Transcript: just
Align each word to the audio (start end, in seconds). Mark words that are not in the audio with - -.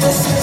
just 0.00 0.39